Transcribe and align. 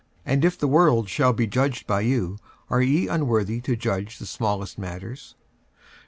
and 0.25 0.43
if 0.43 0.57
the 0.57 0.67
world 0.67 1.07
shall 1.09 1.31
be 1.31 1.45
judged 1.45 1.85
by 1.85 2.01
you, 2.01 2.39
are 2.71 2.81
ye 2.81 3.07
unworthy 3.07 3.61
to 3.61 3.75
judge 3.75 4.17
the 4.17 4.25
smallest 4.25 4.79
matters? 4.79 5.35